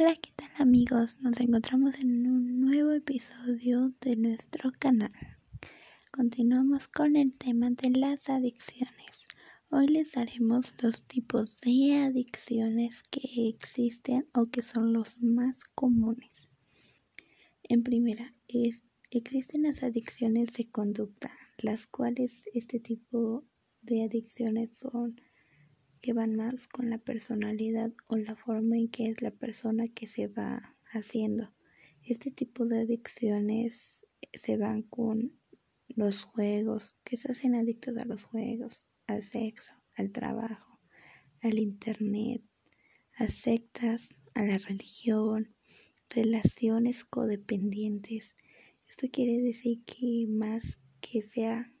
Hola, 0.00 0.14
¿qué 0.14 0.30
tal 0.36 0.50
amigos? 0.58 1.18
Nos 1.22 1.40
encontramos 1.40 1.96
en 1.96 2.24
un 2.28 2.60
nuevo 2.60 2.92
episodio 2.92 3.92
de 4.00 4.14
nuestro 4.14 4.70
canal. 4.78 5.10
Continuamos 6.12 6.86
con 6.86 7.16
el 7.16 7.36
tema 7.36 7.70
de 7.70 7.90
las 7.98 8.30
adicciones. 8.30 9.26
Hoy 9.70 9.88
les 9.88 10.12
daremos 10.12 10.72
los 10.80 11.02
tipos 11.02 11.60
de 11.62 11.96
adicciones 11.96 13.02
que 13.10 13.48
existen 13.48 14.28
o 14.34 14.44
que 14.44 14.62
son 14.62 14.92
los 14.92 15.18
más 15.18 15.64
comunes. 15.64 16.48
En 17.64 17.82
primera, 17.82 18.36
existen 19.10 19.62
las 19.64 19.82
adicciones 19.82 20.52
de 20.52 20.70
conducta, 20.70 21.32
las 21.56 21.88
cuales 21.88 22.48
este 22.54 22.78
tipo 22.78 23.44
de 23.82 24.04
adicciones 24.04 24.76
son 24.76 25.20
que 26.00 26.12
van 26.12 26.36
más 26.36 26.68
con 26.68 26.90
la 26.90 26.98
personalidad 26.98 27.92
o 28.06 28.16
la 28.16 28.36
forma 28.36 28.76
en 28.76 28.88
que 28.88 29.08
es 29.08 29.22
la 29.22 29.30
persona 29.30 29.88
que 29.88 30.06
se 30.06 30.28
va 30.28 30.76
haciendo. 30.92 31.52
Este 32.02 32.30
tipo 32.30 32.66
de 32.66 32.80
adicciones 32.80 34.06
se 34.32 34.56
van 34.56 34.82
con 34.82 35.32
los 35.88 36.22
juegos, 36.22 37.00
que 37.04 37.16
se 37.16 37.30
hacen 37.30 37.54
adictos 37.54 37.96
a 37.98 38.04
los 38.04 38.22
juegos, 38.22 38.86
al 39.06 39.22
sexo, 39.22 39.74
al 39.94 40.12
trabajo, 40.12 40.78
al 41.42 41.58
internet, 41.58 42.42
a 43.16 43.26
sectas, 43.26 44.14
a 44.34 44.44
la 44.44 44.58
religión, 44.58 45.54
relaciones 46.08 47.04
codependientes. 47.04 48.36
Esto 48.88 49.08
quiere 49.10 49.42
decir 49.42 49.84
que 49.84 50.26
más 50.28 50.78
que 51.00 51.22
sea 51.22 51.72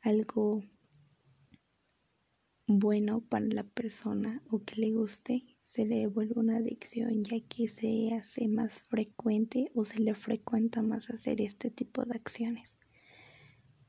algo 0.00 0.64
bueno 2.78 3.20
para 3.20 3.46
la 3.46 3.64
persona 3.64 4.42
o 4.50 4.62
que 4.62 4.76
le 4.76 4.92
guste, 4.92 5.44
se 5.62 5.84
le 5.86 6.06
vuelve 6.06 6.34
una 6.36 6.58
adicción 6.58 7.22
ya 7.22 7.40
que 7.40 7.68
se 7.68 8.14
hace 8.14 8.48
más 8.48 8.82
frecuente 8.82 9.70
o 9.74 9.84
se 9.84 10.00
le 10.00 10.14
frecuenta 10.14 10.82
más 10.82 11.10
hacer 11.10 11.40
este 11.40 11.70
tipo 11.70 12.04
de 12.04 12.14
acciones. 12.14 12.76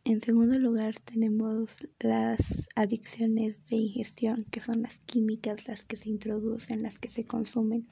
En 0.05 0.19
segundo 0.19 0.59
lugar 0.59 0.99
tenemos 0.99 1.87
las 1.99 2.67
adicciones 2.75 3.69
de 3.69 3.77
ingestión, 3.77 4.45
que 4.51 4.59
son 4.59 4.81
las 4.81 4.99
químicas, 4.99 5.67
las 5.67 5.83
que 5.83 5.95
se 5.95 6.09
introducen, 6.09 6.83
las 6.83 6.99
que 6.99 7.07
se 7.07 7.25
consumen, 7.25 7.87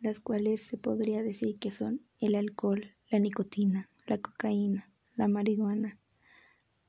las 0.00 0.20
cuales 0.20 0.60
se 0.62 0.76
podría 0.76 1.22
decir 1.22 1.58
que 1.58 1.70
son 1.70 2.02
el 2.20 2.34
alcohol, 2.34 2.94
la 3.10 3.18
nicotina, 3.18 3.90
la 4.06 4.18
cocaína, 4.18 4.92
la 5.16 5.26
marihuana, 5.26 5.98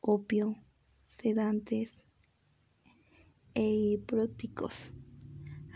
opio, 0.02 0.58
sedantes, 1.06 2.04
e 3.54 4.00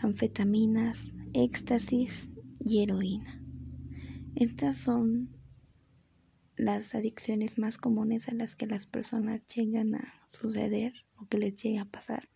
anfetaminas, 0.02 1.14
éxtasis 1.32 2.28
y 2.64 2.82
heroína. 2.82 3.42
Estas 4.36 4.76
son 4.76 5.30
las 6.56 6.94
adicciones 6.94 7.58
más 7.58 7.78
comunes 7.78 8.28
a 8.28 8.32
las 8.32 8.54
que 8.54 8.66
las 8.66 8.86
personas 8.86 9.44
llegan 9.46 9.94
a 9.94 10.22
suceder 10.26 10.92
o 11.16 11.26
que 11.26 11.38
les 11.38 11.60
llega 11.62 11.82
a 11.82 11.90
pasar. 11.90 12.28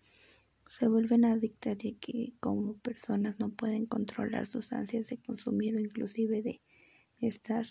Se 0.67 0.89
vuelven 0.89 1.25
adictas 1.25 1.79
ya 1.79 1.91
que 2.01 2.35
como 2.41 2.77
personas 2.79 3.39
no 3.39 3.51
pueden 3.51 3.87
controlar 3.87 4.47
sus 4.47 4.73
ansias 4.73 5.07
de 5.09 5.19
consumir 5.19 5.77
o 5.77 5.81
inclusive 5.81 6.43
de 6.43 6.61
estar 7.21 7.67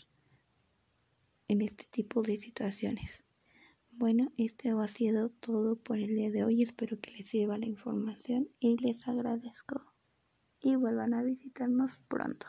en 1.48 1.62
este 1.62 1.86
tipo 1.90 2.22
de 2.22 2.38
situaciones. 2.38 3.24
Bueno, 4.00 4.32
esto 4.38 4.80
ha 4.80 4.88
sido 4.88 5.30
todo 5.30 5.76
por 5.76 5.98
el 5.98 6.10
día 6.10 6.30
de 6.30 6.44
hoy. 6.44 6.62
Espero 6.62 7.00
que 7.02 7.10
les 7.14 7.30
sirva 7.30 7.58
la 7.58 7.66
información 7.66 8.48
y 8.60 8.78
les 8.78 9.08
agradezco. 9.08 9.92
Y 10.62 10.76
vuelvan 10.76 11.16
a 11.16 11.24
visitarnos 11.24 11.98
pronto. 12.08 12.46